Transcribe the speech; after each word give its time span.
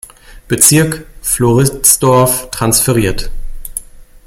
Bezirk, 0.47 1.05
Floridsdorf, 1.21 2.49
transferiert. 2.51 3.29